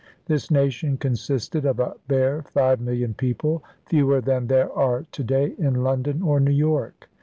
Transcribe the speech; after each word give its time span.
This 0.25 0.49
nation 0.49 0.97
consisted 0.97 1.63
of 1.63 1.79
a 1.79 1.93
bare 2.07 2.41
five 2.41 2.81
million 2.81 3.13
people, 3.13 3.63
fewer 3.85 4.19
than 4.19 4.47
there 4.47 4.73
are 4.73 5.05
to 5.11 5.23
day 5.23 5.53
in 5.59 5.83
London 5.83 6.23
or 6.23 6.39
New 6.39 6.49
York. 6.49 7.07